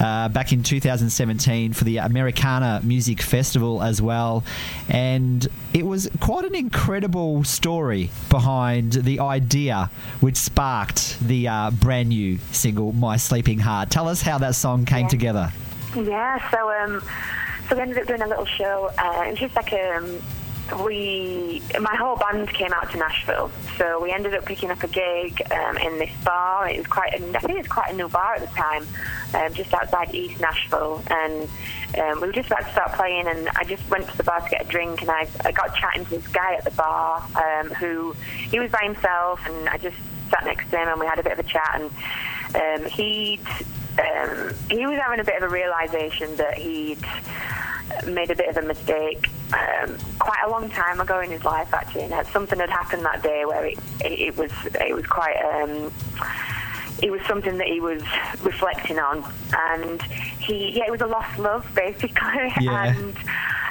uh, 0.00 0.28
back 0.28 0.52
in 0.52 0.62
2017 0.62 1.72
for 1.72 1.84
the 1.84 1.98
Americana 1.98 2.80
Music 2.84 3.20
Festival 3.22 3.82
as 3.82 4.00
well, 4.00 4.44
and 4.88 5.46
it 5.74 5.86
was 5.86 6.08
quite 6.20 6.44
an 6.44 6.54
incredible 6.54 7.44
story 7.44 8.10
behind 8.30 8.92
the 8.92 9.20
idea 9.20 9.90
which 10.20 10.36
sparked 10.36 11.18
the 11.20 11.48
uh, 11.48 11.70
brand 11.70 12.08
new 12.10 12.38
single 12.52 12.92
"My 12.92 13.16
Sleeping 13.16 13.58
Heart." 13.58 13.90
Tell 13.90 14.08
us 14.08 14.22
how 14.22 14.38
that 14.38 14.54
song 14.54 14.84
came 14.84 15.02
Yeah. 15.02 15.08
together. 15.08 15.52
Yeah, 15.96 16.50
so 16.50 16.70
um, 16.70 17.02
so 17.68 17.76
we 17.76 17.82
ended 17.82 17.98
up 17.98 18.06
doing 18.06 18.22
a 18.22 18.26
little 18.26 18.44
show. 18.46 18.90
Uh, 18.98 19.24
it 19.26 19.30
was 19.32 19.38
just 19.40 19.56
like 19.56 19.72
um, 19.72 20.18
we, 20.84 21.62
my 21.80 21.94
whole 21.96 22.16
band 22.16 22.48
came 22.50 22.72
out 22.72 22.90
to 22.92 22.98
Nashville, 22.98 23.50
so 23.76 24.00
we 24.02 24.12
ended 24.12 24.34
up 24.34 24.44
picking 24.44 24.70
up 24.70 24.82
a 24.82 24.88
gig 24.88 25.40
um, 25.50 25.76
in 25.78 25.98
this 25.98 26.10
bar. 26.24 26.68
It 26.68 26.78
was 26.78 26.86
quite, 26.86 27.14
I 27.14 27.18
think 27.18 27.50
it 27.50 27.58
was 27.58 27.68
quite 27.68 27.92
a 27.92 27.96
new 27.96 28.08
bar 28.08 28.34
at 28.34 28.40
the 28.40 28.54
time, 28.54 28.86
um, 29.34 29.54
just 29.54 29.72
outside 29.72 30.14
East 30.14 30.40
Nashville, 30.40 31.02
and 31.10 31.48
um, 31.98 32.20
we 32.20 32.26
were 32.28 32.32
just 32.32 32.48
about 32.48 32.64
to 32.64 32.72
start 32.72 32.92
playing. 32.92 33.26
And 33.26 33.48
I 33.56 33.64
just 33.64 33.88
went 33.88 34.08
to 34.08 34.16
the 34.16 34.24
bar 34.24 34.40
to 34.40 34.48
get 34.48 34.66
a 34.66 34.68
drink, 34.68 35.00
and 35.00 35.10
I, 35.10 35.26
I 35.44 35.52
got 35.52 35.74
chatting 35.74 36.04
to 36.04 36.10
this 36.10 36.28
guy 36.28 36.54
at 36.54 36.64
the 36.64 36.70
bar 36.72 37.24
um, 37.36 37.68
who 37.74 38.12
he 38.50 38.58
was 38.58 38.70
by 38.70 38.82
himself, 38.82 39.40
and 39.46 39.68
I 39.68 39.78
just 39.78 39.96
sat 40.30 40.44
next 40.44 40.70
to 40.70 40.78
him, 40.78 40.88
and 40.88 41.00
we 41.00 41.06
had 41.06 41.18
a 41.18 41.22
bit 41.22 41.32
of 41.32 41.38
a 41.38 41.48
chat, 41.48 41.80
and 41.80 42.84
um, 42.84 42.90
he'd 42.90 43.40
um, 43.98 44.54
he 44.70 44.86
was 44.86 44.98
having 44.98 45.20
a 45.20 45.24
bit 45.24 45.36
of 45.36 45.42
a 45.42 45.48
realization 45.48 46.36
that 46.36 46.56
he'd 46.56 47.04
made 48.06 48.30
a 48.30 48.36
bit 48.36 48.48
of 48.48 48.56
a 48.56 48.62
mistake 48.62 49.28
um, 49.52 49.96
quite 50.18 50.42
a 50.46 50.50
long 50.50 50.68
time 50.70 51.00
ago 51.00 51.20
in 51.20 51.30
his 51.30 51.44
life 51.44 51.72
actually 51.72 52.02
and 52.02 52.26
something 52.28 52.58
had 52.58 52.70
happened 52.70 53.04
that 53.04 53.22
day 53.22 53.44
where 53.44 53.64
it, 53.66 53.78
it, 54.04 54.20
it 54.20 54.36
was 54.36 54.52
it 54.80 54.94
was 54.94 55.06
quite 55.06 55.36
um, 55.36 55.90
it 57.02 57.10
was 57.10 57.20
something 57.22 57.58
that 57.58 57.66
he 57.68 57.80
was 57.80 58.02
reflecting 58.42 58.98
on. 58.98 59.24
And 59.52 60.02
he 60.02 60.76
yeah 60.76 60.84
it 60.86 60.90
was 60.90 61.00
a 61.00 61.06
lost 61.06 61.38
love 61.38 61.66
basically. 61.74 62.18
Yeah. 62.60 62.86
and 62.86 63.16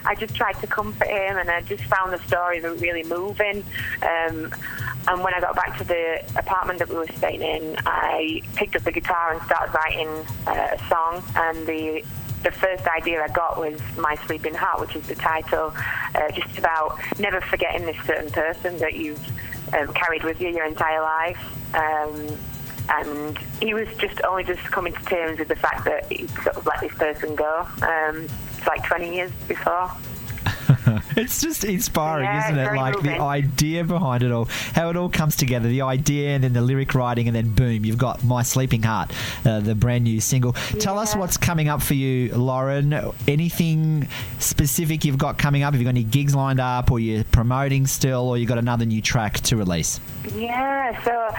I 0.05 0.15
just 0.15 0.34
tried 0.36 0.53
to 0.53 0.67
comfort 0.67 1.07
him 1.07 1.38
and 1.38 1.50
I 1.50 1.62
just 1.62 1.84
found 1.84 2.13
the 2.13 2.19
story 2.19 2.60
really 2.62 3.03
moving. 3.03 3.63
Um, 4.01 4.53
and 5.10 5.24
when 5.24 5.34
I 5.34 5.39
got 5.39 5.55
back 5.55 5.77
to 5.79 5.84
the 5.84 6.24
apartment 6.38 6.79
that 6.79 6.89
we 6.89 6.96
were 6.96 7.07
staying 7.07 7.41
in 7.41 7.75
I 7.86 8.41
picked 8.55 8.75
up 8.75 8.84
the 8.84 8.91
guitar 8.91 9.34
and 9.34 9.41
started 9.43 9.74
writing 9.74 10.07
uh, 10.48 10.75
a 10.75 10.89
song. 10.89 11.24
And 11.36 11.67
the 11.67 12.03
the 12.44 12.51
first 12.51 12.88
idea 12.88 13.24
I 13.24 13.27
got 13.27 13.58
was 13.58 13.79
My 13.98 14.15
Sleeping 14.25 14.53
Heart, 14.53 14.82
which 14.82 14.96
is 14.96 15.08
the 15.08 15.15
title, 15.15 15.74
uh, 16.15 16.32
just 16.32 16.58
about 16.58 17.00
never 17.20 17.41
forgetting 17.41 17.86
this 17.86 17.98
certain 18.06 18.32
person 18.32 18.77
that 18.77 18.94
you've 18.94 19.22
um, 19.74 19.94
carried 19.94 20.24
with 20.24 20.39
you 20.39 20.50
your 20.50 20.65
entire 20.65 21.01
life. 21.01 21.75
Um, 21.75 22.38
and 22.89 23.38
he 23.62 23.74
was 23.74 23.88
just 23.98 24.22
only 24.24 24.44
just 24.44 24.63
coming 24.72 24.94
to 24.94 25.03
terms 25.06 25.39
with 25.39 25.50
the 25.50 25.56
fact 25.56 25.84
that 25.86 26.10
he 26.12 26.27
sort 26.27 26.56
of 26.56 26.65
let 26.65 26.79
this 26.79 26.94
person 26.94 27.36
go. 27.36 27.67
Um, 27.82 28.27
it's 28.58 28.67
like 28.67 28.84
20 28.86 29.13
years 29.13 29.32
before. 29.48 29.91
It's 31.17 31.41
just 31.41 31.63
inspiring, 31.63 32.25
Yeah, 32.25 32.46
isn't 32.46 32.60
it? 32.60 32.75
Like 32.75 33.01
the 33.01 33.20
idea 33.20 33.84
behind 33.84 34.24
it 34.24 34.32
all, 34.32 34.46
how 34.74 34.89
it 34.89 34.96
all 34.98 35.10
comes 35.10 35.36
together, 35.36 35.67
the 35.67 35.82
idea 35.82 36.29
and 36.29 36.44
then 36.44 36.53
the 36.53 36.62
lyric 36.62 36.94
writing, 36.96 37.27
and 37.27 37.36
then 37.36 37.53
boom, 37.53 37.86
you've 37.86 37.98
got 37.98 38.24
My 38.24 38.44
Sleeping 38.44 38.84
Heart, 38.84 39.12
uh, 39.46 39.60
the 39.60 39.75
brand 39.75 40.03
new 40.03 40.22
single. 40.22 40.53
Tell 40.53 40.98
us 41.00 41.15
what's 41.15 41.38
coming 41.38 41.67
up 41.67 41.82
for 41.82 41.94
you, 41.94 42.34
Lauren. 42.36 42.94
Anything 43.27 44.08
specific 44.39 45.03
you've 45.06 45.17
got 45.17 45.38
coming 45.38 45.63
up? 45.63 45.74
Have 45.74 45.82
you 45.82 45.86
got 45.86 45.91
any 45.91 46.03
gigs 46.03 46.36
lined 46.36 46.60
up, 46.60 46.91
or 46.91 47.00
you're 47.00 47.24
promoting 47.25 47.88
still, 47.88 48.29
or 48.29 48.38
you've 48.38 48.50
got 48.50 48.58
another 48.58 48.86
new 48.86 49.01
track 49.01 49.39
to 49.41 49.58
release? 49.58 50.00
Yeah, 50.36 51.03
so 51.03 51.29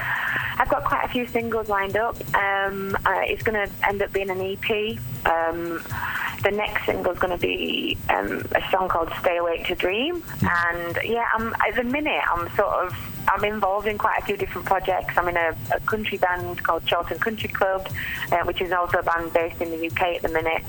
I've 0.59 0.69
got 0.69 0.85
quite 0.85 1.05
a 1.05 1.09
few 1.09 1.27
singles 1.27 1.69
lined 1.69 1.97
up. 1.97 2.17
Um, 2.35 2.97
uh, 3.07 3.21
it's 3.23 3.43
going 3.43 3.69
to 3.69 3.73
end 3.87 4.03
up 4.03 4.13
being 4.13 4.31
an 4.31 4.41
EP. 4.41 4.99
Um, 5.27 5.83
the 6.43 6.51
next 6.53 6.87
single 6.87 7.13
is 7.13 7.19
going 7.19 7.37
to 7.37 7.41
be 7.41 7.99
um, 8.11 8.47
a 8.55 8.71
song 8.71 8.89
called 8.89 9.13
"Stay 9.21 9.38
Awake 9.39 9.67
to 9.67 9.75
Dream." 9.75 10.23
And 10.43 10.99
yeah, 11.05 11.27
I'm, 11.35 11.55
at 11.55 11.75
the 11.77 11.85
minute 11.85 12.23
I'm 12.31 12.49
sort 12.57 12.87
of 12.87 12.95
I'm 13.29 13.45
involved 13.45 13.87
in 13.87 13.99
quite 13.99 14.23
a 14.23 14.25
few 14.25 14.37
different 14.37 14.67
projects. 14.67 15.17
I'm 15.17 15.29
in 15.29 15.37
a, 15.37 15.55
a 15.75 15.81
country 15.81 16.19
band 16.19 16.63
called 16.63 16.89
Chorlton 16.89 17.19
Country 17.19 17.49
Club, 17.49 17.89
uh, 18.33 18.39
which 18.45 18.61
is 18.61 18.73
also 18.73 18.99
a 18.99 19.03
band 19.03 19.33
based 19.33 19.61
in 19.61 19.71
the 19.71 19.87
UK 19.87 20.17
at 20.17 20.23
the 20.23 20.29
minute. 20.29 20.63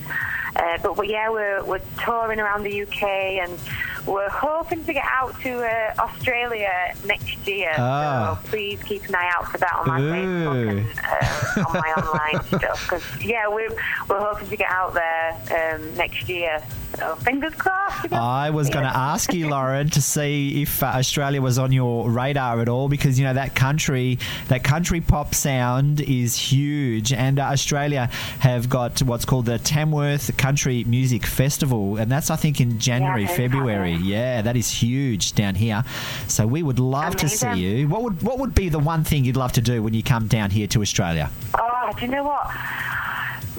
Uh, 0.56 0.78
but 0.82 0.98
we, 0.98 1.12
yeah, 1.12 1.30
we're, 1.30 1.64
we're 1.64 1.82
touring 2.04 2.40
around 2.40 2.64
the 2.64 2.82
UK 2.82 3.04
and 3.04 3.58
we're 4.06 4.30
hoping 4.30 4.84
to 4.86 4.94
get 4.94 5.06
out 5.08 5.40
to 5.42 5.64
uh, 5.64 5.94
Australia 6.00 6.94
next 7.06 7.48
year. 7.48 7.74
Ah. 7.78 8.40
So 8.44 8.50
please 8.50 8.82
keep 8.84 9.08
an 9.08 9.16
eye 9.16 9.32
out 9.36 9.48
for 9.52 9.58
that 9.60 9.74
on 9.74 9.88
my 9.88 10.02
Ooh. 10.02 10.04
Facebook 10.04 10.70
and 10.70 10.88
uh, 11.00 11.68
on 11.68 11.74
my 11.74 11.94
online 11.94 12.44
stuff. 12.60 12.84
Because 12.84 13.04
yeah, 13.24 13.48
we're 13.48 13.70
we're 14.10 14.20
hoping 14.20 14.50
to 14.50 14.58
get 14.58 14.70
out 14.70 14.94
there 14.94 15.76
um, 15.76 15.96
next 15.96 16.28
year. 16.28 16.62
So 16.98 17.16
fingers 17.18 17.54
crossed. 17.56 18.12
I 18.12 18.50
was 18.50 18.70
going 18.70 18.86
to 18.86 18.96
ask 18.96 19.34
you, 19.34 19.50
Lauren, 19.50 19.90
to 19.92 20.02
see 20.02 20.62
if 20.62 20.82
uh, 20.82 20.88
Australia 20.88 21.42
was 21.42 21.60
on 21.60 21.72
your 21.72 22.10
radar 22.10 22.60
at 22.62 22.70
all, 22.70 22.90
because 22.90 23.20
you 23.20 23.26
know 23.26 23.34
that 23.34 23.56
country, 23.56 24.18
that 24.48 24.64
country 24.64 25.02
pop 25.02 25.36
sound 25.36 26.02
is 26.02 26.36
huge, 26.36 27.14
and 27.14 27.40
uh, 27.40 27.44
Australia 27.44 28.08
have 28.40 28.70
got 28.70 29.02
what's 29.04 29.26
called 29.26 29.46
the 29.46 29.60
Tamworth 29.60 30.36
Country 30.38 30.84
Music 30.86 31.26
Festival, 31.26 31.98
and 31.98 32.12
that's 32.12 32.30
I 32.30 32.36
think 32.36 32.60
in 32.60 32.80
January, 32.80 33.26
about 33.26 33.36
February. 33.38 33.98
that. 33.98 34.04
Yeah, 34.06 34.42
that 34.42 34.56
is 34.56 34.70
huge 34.70 35.34
down 35.34 35.56
here. 35.56 35.84
So 36.28 36.48
we 36.48 36.64
would 36.64 36.80
love 36.80 37.16
to 37.18 37.30
see 37.30 37.54
you. 37.54 37.88
What 37.88 38.04
would 38.04 38.22
what 38.24 38.40
would 38.40 38.56
be 38.56 38.70
the 38.70 38.80
one 38.80 39.04
thing 39.04 39.26
you'd 39.26 39.38
love 39.38 39.54
to 39.54 39.62
do 39.62 39.84
when 39.84 39.94
you 39.94 40.04
come 40.04 40.28
down 40.28 40.50
here 40.52 40.68
to 40.68 40.82
Australia? 40.82 41.30
Oh, 41.54 41.92
do 41.98 42.06
you 42.06 42.12
know 42.12 42.24
what? 42.24 42.48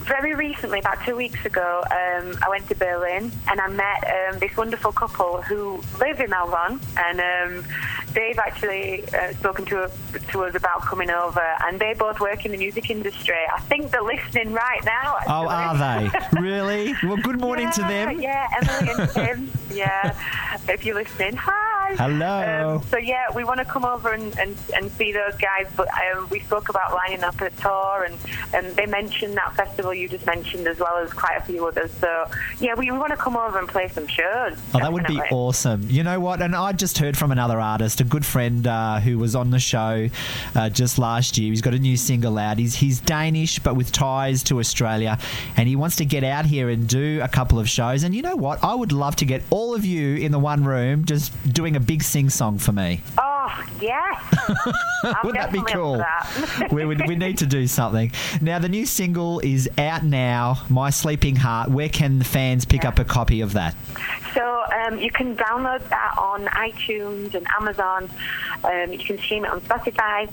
Very 0.04 0.34
recently, 0.34 0.78
about 0.80 1.04
two 1.04 1.14
weeks 1.14 1.44
ago, 1.44 1.82
um, 1.90 2.36
I 2.42 2.48
went 2.48 2.68
to 2.68 2.74
Berlin 2.74 3.30
and 3.48 3.60
I 3.60 3.68
met 3.68 4.04
um, 4.04 4.38
this 4.38 4.56
wonderful 4.56 4.92
couple 4.92 5.42
who 5.42 5.82
live 6.00 6.20
in 6.20 6.30
Melbourne, 6.30 6.80
and 6.96 7.20
um, 7.20 7.64
they've 8.12 8.38
actually 8.38 9.04
uh, 9.14 9.32
spoken 9.34 9.64
to, 9.66 9.90
to 10.32 10.44
us 10.44 10.54
about 10.54 10.82
coming 10.82 11.10
over, 11.10 11.44
and 11.64 11.78
they 11.78 11.94
both 11.94 12.18
work 12.20 12.44
in 12.44 12.52
the 12.52 12.58
music 12.58 12.90
industry. 12.90 13.36
I 13.54 13.60
think 13.60 13.90
they're 13.90 14.02
listening 14.02 14.52
right 14.52 14.84
now. 14.84 15.16
Oh, 15.26 15.46
are 15.48 15.76
they 15.76 16.10
really? 16.40 16.94
Well, 17.02 17.18
good 17.18 17.40
morning 17.40 17.70
to 17.72 17.80
them. 17.82 18.20
Yeah, 18.20 18.48
Emily 18.60 18.92
and 18.98 19.10
Tim. 19.10 19.50
yeah, 19.76 20.16
if 20.68 20.84
you're 20.84 20.96
listening, 20.96 21.36
hi. 21.36 21.59
Hello. 21.96 22.76
Um, 22.76 22.82
so 22.88 22.96
yeah, 22.96 23.26
we 23.34 23.44
want 23.44 23.58
to 23.58 23.64
come 23.64 23.84
over 23.84 24.12
and, 24.12 24.36
and, 24.38 24.56
and 24.74 24.90
see 24.92 25.12
those 25.12 25.36
guys. 25.36 25.66
But 25.76 25.88
um, 25.88 26.28
we 26.30 26.40
spoke 26.40 26.68
about 26.68 26.92
lining 26.94 27.24
up 27.24 27.40
a 27.40 27.50
tour, 27.50 28.04
and, 28.04 28.16
and 28.54 28.76
they 28.76 28.86
mentioned 28.86 29.34
that 29.36 29.54
festival 29.54 29.92
you 29.92 30.08
just 30.08 30.26
mentioned, 30.26 30.66
as 30.66 30.78
well 30.78 30.98
as 30.98 31.12
quite 31.12 31.36
a 31.36 31.42
few 31.42 31.66
others. 31.66 31.90
So 31.92 32.26
yeah, 32.60 32.74
we, 32.74 32.90
we 32.90 32.98
want 32.98 33.10
to 33.10 33.16
come 33.16 33.36
over 33.36 33.58
and 33.58 33.68
play 33.68 33.88
some 33.88 34.06
shows. 34.06 34.58
Oh, 34.74 34.78
that 34.78 34.92
would 34.92 35.06
be 35.06 35.20
awesome. 35.30 35.86
You 35.88 36.02
know 36.02 36.20
what? 36.20 36.42
And 36.42 36.54
I 36.54 36.72
just 36.72 36.98
heard 36.98 37.16
from 37.16 37.32
another 37.32 37.60
artist, 37.60 38.00
a 38.00 38.04
good 38.04 38.24
friend 38.24 38.66
uh, 38.66 39.00
who 39.00 39.18
was 39.18 39.34
on 39.34 39.50
the 39.50 39.58
show 39.58 40.08
uh, 40.54 40.68
just 40.70 40.98
last 40.98 41.38
year. 41.38 41.50
He's 41.50 41.62
got 41.62 41.74
a 41.74 41.78
new 41.78 41.96
single 41.96 42.38
out. 42.38 42.58
He's, 42.58 42.74
he's 42.74 43.00
Danish, 43.00 43.58
but 43.58 43.76
with 43.76 43.92
ties 43.92 44.42
to 44.44 44.58
Australia. 44.58 45.18
And 45.56 45.68
he 45.68 45.76
wants 45.76 45.96
to 45.96 46.04
get 46.04 46.24
out 46.24 46.46
here 46.46 46.68
and 46.68 46.88
do 46.88 47.20
a 47.22 47.28
couple 47.28 47.58
of 47.58 47.68
shows. 47.68 48.02
And 48.02 48.14
you 48.14 48.22
know 48.22 48.36
what? 48.36 48.62
I 48.62 48.74
would 48.74 48.92
love 48.92 49.16
to 49.16 49.24
get 49.24 49.42
all 49.50 49.74
of 49.74 49.84
you 49.84 50.16
in 50.16 50.32
the 50.32 50.38
one 50.38 50.64
room 50.64 51.04
just 51.04 51.32
doing 51.52 51.76
a 51.76 51.79
big 51.80 52.02
sing 52.02 52.30
song 52.30 52.58
for 52.58 52.72
me. 52.72 53.00
Oh 53.18 53.64
yes. 53.80 54.20
Wouldn't 55.24 55.34
that 55.34 55.52
be 55.52 55.62
cool? 55.72 55.96
that. 55.96 56.68
we, 56.72 56.84
would, 56.84 57.06
we 57.08 57.16
need 57.16 57.38
to 57.38 57.46
do 57.46 57.66
something. 57.66 58.12
Now, 58.40 58.58
the 58.58 58.68
new 58.68 58.86
single 58.86 59.40
is 59.40 59.68
out 59.78 60.04
now, 60.04 60.62
My 60.68 60.90
Sleeping 60.90 61.36
Heart. 61.36 61.70
Where 61.70 61.88
can 61.88 62.18
the 62.18 62.24
fans 62.24 62.64
pick 62.64 62.84
up 62.84 62.98
a 62.98 63.04
copy 63.04 63.40
of 63.40 63.54
that? 63.54 63.74
So 64.34 64.64
um, 64.72 64.98
you 64.98 65.10
can 65.10 65.36
download 65.36 65.86
that 65.88 66.14
on 66.18 66.46
iTunes 66.46 67.34
and 67.34 67.46
Amazon. 67.58 68.10
Um, 68.64 68.92
you 68.92 68.98
can 68.98 69.18
stream 69.18 69.44
it 69.44 69.50
on 69.50 69.60
Spotify. 69.62 70.30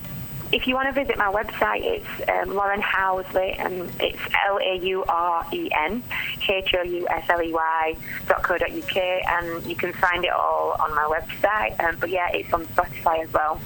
If 0.52 0.66
you 0.66 0.76
want 0.76 0.88
to 0.88 0.94
visit 0.94 1.18
my 1.18 1.32
website, 1.32 1.82
it's 1.84 2.30
um, 2.30 2.56
Lauren 2.56 2.82
Housley, 2.82 3.60
and 3.60 3.92
it's 4.00 4.20
L 4.48 4.60
A 4.60 4.78
U 4.78 5.04
R 5.04 5.46
E 5.52 5.70
N 5.74 6.02
H 6.48 6.74
O 6.74 6.84
U 6.84 7.08
S 7.10 7.30
L 7.30 7.42
E 7.42 7.52
Y 7.52 7.98
dot 8.28 8.44
co 8.44 8.58
dot 8.58 8.72
uk, 8.72 8.98
and 8.98 9.66
you 9.66 9.76
can 9.76 9.92
find 9.94 10.24
it 10.24 10.32
all 10.32 10.78
on 10.80 10.96
my 10.96 11.04
website. 11.04 11.78
Um, 11.84 11.98
but 12.00 12.10
yeah, 12.10 12.30
it's 12.32 12.52
on 12.54 12.66
Spotify 12.68 13.24
as 13.24 13.34
well. 13.34 13.60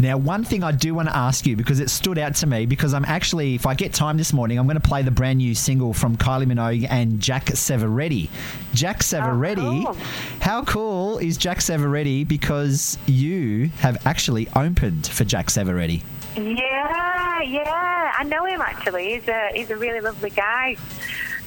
Now, 0.00 0.16
one 0.16 0.42
thing 0.42 0.64
I 0.64 0.72
do 0.72 0.92
want 0.92 1.08
to 1.08 1.16
ask 1.16 1.46
you 1.46 1.56
because 1.56 1.78
it 1.78 1.88
stood 1.88 2.18
out 2.18 2.34
to 2.36 2.46
me 2.46 2.66
because 2.66 2.94
I'm 2.94 3.04
actually, 3.04 3.54
if 3.54 3.64
I 3.64 3.74
get 3.74 3.92
time 3.92 4.16
this 4.16 4.32
morning, 4.32 4.58
I'm 4.58 4.66
going 4.66 4.80
to 4.80 4.86
play 4.86 5.02
the 5.02 5.12
brand 5.12 5.38
new 5.38 5.54
single 5.54 5.94
from 5.94 6.16
Kylie 6.16 6.46
Minogue 6.46 6.86
and 6.90 7.20
Jack 7.20 7.46
Savoretti. 7.46 8.28
Jack 8.72 9.00
Savoretti, 9.00 9.84
cool. 9.84 9.94
how 10.40 10.64
cool 10.64 11.18
is 11.18 11.36
Jack 11.36 11.58
Savoretti 11.58 12.26
because 12.26 12.98
you 13.06 13.68
have 13.78 14.04
actually 14.04 14.48
opened 14.56 15.06
for 15.06 15.24
Jack 15.24 15.46
Savoretti? 15.46 16.02
Yeah, 16.36 17.42
yeah, 17.42 18.12
I 18.18 18.24
know 18.24 18.44
him 18.44 18.60
actually. 18.60 19.14
He's 19.14 19.28
a 19.28 19.50
he's 19.54 19.70
a 19.70 19.76
really 19.76 20.00
lovely 20.00 20.30
guy, 20.30 20.76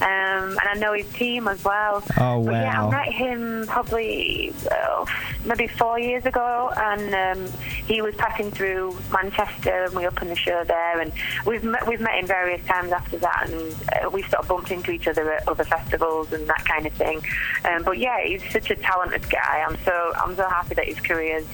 um, 0.02 0.58
and 0.60 0.60
I 0.70 0.74
know 0.76 0.94
his 0.94 1.12
team 1.14 1.48
as 1.48 1.64
well. 1.64 2.04
Oh, 2.20 2.44
But 2.44 2.52
yeah. 2.54 2.86
I 2.86 2.90
met 2.92 3.14
him 3.14 3.66
probably 3.68 4.54
uh, 4.72 5.06
maybe 5.46 5.68
four 5.68 6.00
years 6.00 6.26
ago, 6.26 6.72
and 6.76 7.14
um, 7.40 7.54
he 7.88 8.02
was 8.02 8.14
passing 8.16 8.52
through 8.52 8.98
Manchester, 9.12 9.86
and 9.86 9.94
we 9.96 10.06
opened 10.06 10.32
the 10.32 10.36
show 10.36 10.64
there, 10.64 11.00
and 11.00 11.12
we've 11.46 11.64
met, 11.64 11.88
we've 11.88 12.02
met 12.02 12.16
him 12.16 12.28
various 12.28 12.66
times 12.68 12.92
after 12.92 13.18
that, 13.18 13.50
and 13.50 13.76
uh, 14.06 14.10
we 14.10 14.22
sort 14.24 14.36
of 14.44 14.48
bumped 14.48 14.72
into 14.72 14.92
each 14.92 15.08
other 15.08 15.32
at 15.34 15.48
other 15.48 15.64
festivals 15.64 16.32
and 16.34 16.48
that 16.48 16.64
kind 16.66 16.86
of 16.86 16.94
thing. 16.94 17.22
Um, 17.66 17.84
but 17.84 17.98
yeah, 17.98 18.24
he's 18.24 18.44
such 18.52 18.70
a 18.70 18.76
talented 18.76 19.28
guy. 19.30 19.66
I'm 19.68 19.78
so 19.84 20.14
I'm 20.16 20.36
so 20.36 20.48
happy 20.48 20.76
that 20.76 20.86
his 20.86 21.00
career's 21.00 21.46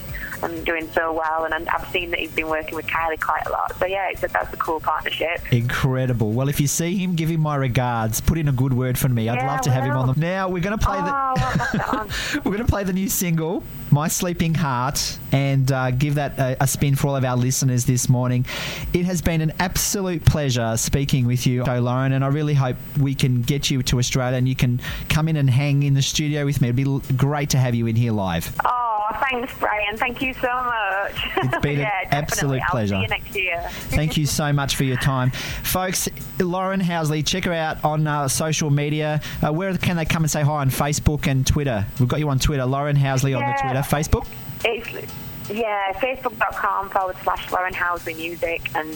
um, 0.42 0.64
doing 0.64 0.90
so 0.92 1.14
well, 1.14 1.46
and 1.46 1.54
I've 1.70 1.88
seen 1.90 2.10
that 2.12 2.20
he's 2.20 2.32
been 2.34 2.50
working 2.50 2.76
with 2.76 2.88
Kylie 2.88 3.20
quite 3.20 3.46
a 3.46 3.52
lot. 3.52 3.74
So 3.80 3.86
yeah, 3.86 4.10
it's 4.10 4.24
a, 4.24 4.28
that's 4.28 4.54
a 4.54 4.58
cool 4.58 4.80
partnership. 4.80 5.52
Incredible. 5.54 6.32
Well, 6.32 6.50
if 6.50 6.60
you 6.60 6.68
see 6.68 6.98
him, 6.98 7.16
give 7.16 7.30
him 7.30 7.42
my 7.42 7.56
regards. 7.56 8.20
Put 8.22 8.33
in 8.38 8.48
a 8.48 8.52
good 8.52 8.74
word 8.74 8.98
for 8.98 9.10
me. 9.10 9.30
I'd 9.30 9.36
Yeah, 9.36 9.48
love 9.52 9.62
to 9.62 9.72
have 9.72 9.84
him 9.84 9.96
on 9.98 10.08
the. 10.14 10.20
Now 10.20 10.50
we're 10.50 10.62
going 10.64 10.78
to 10.78 10.84
play 10.86 10.98
Oh, 11.00 11.04
the. 11.06 11.12
well, 11.12 11.36
pass 11.36 11.76
it 11.76 11.94
on. 11.94 12.10
We're 12.44 12.52
going 12.52 12.66
to 12.66 12.72
play 12.72 12.84
the 12.84 12.94
new 12.94 13.08
single, 13.10 13.64
My 13.92 14.08
Sleeping 14.08 14.54
Heart, 14.54 15.18
and 15.32 15.72
uh, 15.72 15.92
give 15.92 16.16
that 16.16 16.38
a, 16.40 16.64
a 16.64 16.68
spin 16.68 16.96
for 16.96 17.08
all 17.08 17.16
of 17.16 17.24
our 17.24 17.38
listeners 17.38 17.86
this 17.86 18.10
morning. 18.10 18.46
It 18.94 19.06
has 19.06 19.22
been 19.22 19.42
an 19.42 19.54
absolute 19.60 20.26
pleasure 20.26 20.76
speaking 20.78 21.26
with 21.28 21.46
you, 21.48 21.64
Joe 21.64 21.80
Lauren, 21.80 22.14
and 22.14 22.24
I 22.24 22.28
really 22.28 22.54
hope 22.54 22.76
we 23.00 23.16
can 23.16 23.42
get 23.42 23.70
you 23.72 23.82
to 23.84 24.00
Australia 24.00 24.38
and 24.38 24.48
you 24.48 24.56
can 24.56 24.80
come 25.10 25.28
in 25.28 25.36
and 25.38 25.50
hang 25.50 25.84
in 25.84 25.94
the 25.94 26.02
studio 26.02 26.46
with 26.46 26.62
me. 26.62 26.70
It'd 26.70 26.76
be 26.76 26.84
l- 26.86 27.02
great 27.16 27.50
to 27.52 27.58
have 27.58 27.76
you 27.76 27.88
in 27.88 27.96
here 27.96 28.12
live. 28.12 28.54
Oh, 28.66 28.83
thanks, 29.20 29.54
Brian. 29.60 29.98
Thank 29.98 30.22
you 30.22 30.34
so 30.34 30.48
much. 30.48 31.28
It's 31.38 31.58
been 31.62 31.80
an 31.80 31.88
absolute 32.12 32.60
definitely. 32.60 32.60
I'll 32.62 32.70
pleasure. 32.70 32.96
see 32.96 33.02
you 33.02 33.08
next 33.08 33.36
year. 33.36 33.62
Thank 33.70 34.18
you 34.18 34.26
so 34.26 34.54
much 34.54 34.76
for 34.76 34.84
your 34.84 34.98
time. 34.98 35.32
Folks, 35.32 36.10
Lauren 36.40 36.82
Housley, 36.82 37.26
check 37.26 37.46
her 37.46 37.54
out 37.54 37.84
on 37.84 38.08
uh, 38.08 38.28
social 38.28 38.70
media. 38.70 39.22
Uh, 39.42 39.52
where 39.52 39.76
can 39.78 39.96
they 39.96 40.06
come 40.06 40.24
and 40.24 40.32
say 40.32 40.42
hi 40.42 40.62
on 40.62 40.70
Facebook 40.70 41.28
and 41.28 41.46
Twitter? 41.46 41.86
We've 42.00 42.08
got 42.10 42.20
you 42.20 42.30
on 42.30 42.40
Twitter, 42.40 42.66
Lauren 42.66 42.96
Housley 42.96 43.38
on 43.38 43.46
the 43.46 43.58
Twitter. 43.62 43.80
Facebook? 43.80 44.28
It's 44.66 45.12
yeah, 45.50 45.92
facebook.com 45.94 46.90
forward 46.90 47.18
slash 47.24 47.52
Lauren 47.52 47.74
Housley 47.74 48.16
Music, 48.16 48.62
and 48.76 48.94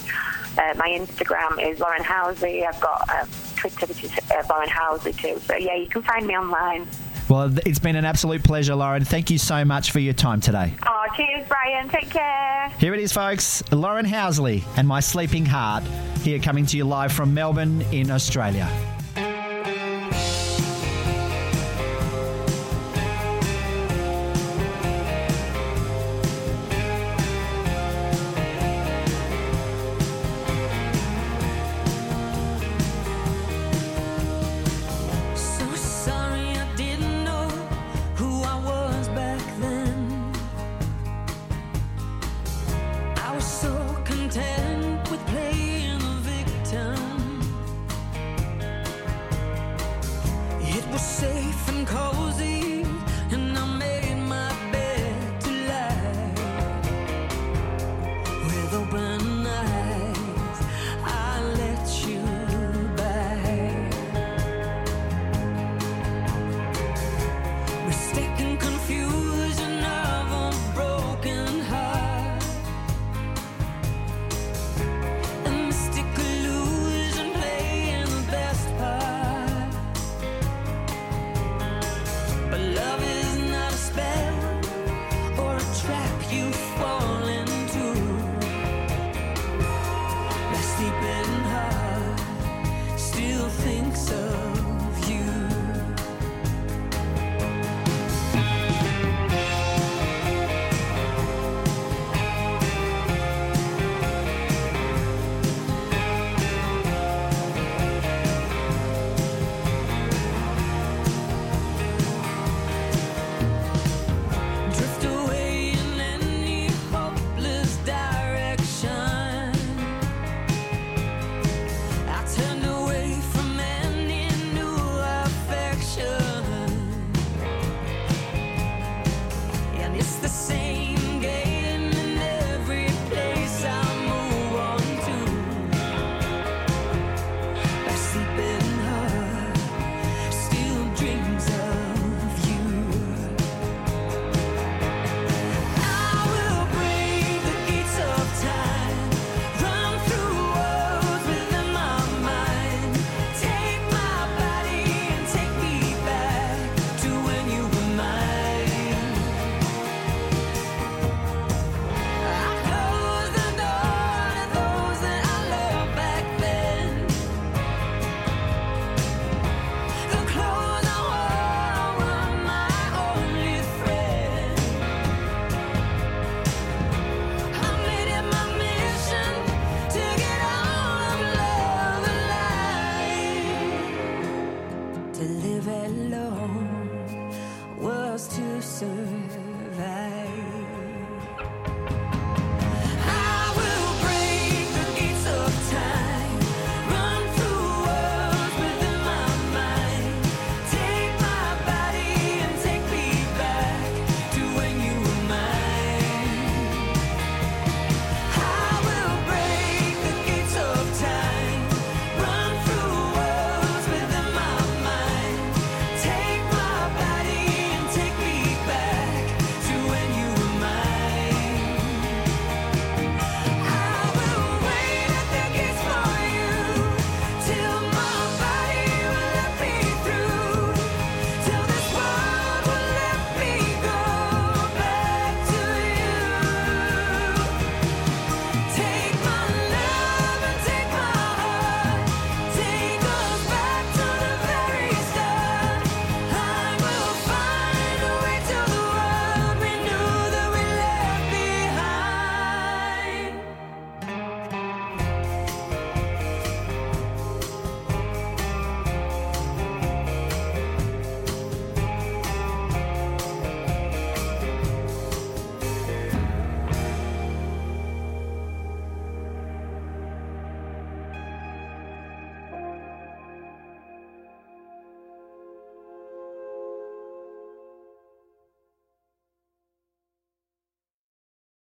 uh, 0.58 0.74
my 0.78 0.90
Instagram 0.90 1.62
is 1.62 1.80
Lauren 1.80 2.04
Housley. 2.04 2.66
I've 2.66 2.80
got 2.80 3.10
um, 3.10 3.28
Twitter, 3.56 3.86
which 3.86 4.04
is 4.04 4.12
uh, 4.32 4.44
Lauren 4.50 4.70
Housley 4.70 5.16
too. 5.18 5.40
So 5.40 5.56
yeah, 5.56 5.76
you 5.76 5.88
can 5.88 6.02
find 6.02 6.26
me 6.26 6.38
online. 6.38 6.88
Well, 7.30 7.54
it's 7.66 7.80
been 7.80 7.98
an 7.98 8.06
absolute 8.06 8.44
pleasure, 8.44 8.76
Lauren. 8.76 9.04
Thank 9.04 9.30
you 9.30 9.38
so 9.38 9.66
much 9.66 9.92
for 9.92 10.00
your 10.00 10.14
time 10.14 10.40
today. 10.40 10.74
Oh, 10.86 11.06
cheers, 11.16 11.46
Brian. 11.48 11.90
Take 11.90 12.10
care. 12.10 12.70
Here 12.80 12.94
it 12.94 13.00
is, 13.02 13.12
folks. 13.12 13.64
Lauren 13.72 14.06
Housley 14.06 14.64
and 14.78 14.88
My 14.88 15.02
Sleeping 15.02 15.46
Heart 15.46 15.84
here 16.22 16.40
coming 16.40 16.66
to 16.68 16.78
you 16.78 16.86
live 16.86 17.12
from 17.12 17.34
Melbourne 17.34 17.82
in 17.92 18.12
Australia. 18.12 18.70